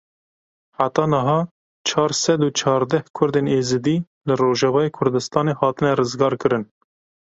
Heta 0.77 1.05
niha 1.13 1.35
çar 1.89 2.11
sed 2.21 2.39
û 2.47 2.49
çardeh 2.59 3.03
Kurdên 3.17 3.47
Êzidî 3.59 3.95
li 4.27 4.33
Rojavayê 4.41 4.89
Kurdistanê 4.97 5.53
hatine 5.61 5.91
rizgarkirin. 6.01 6.63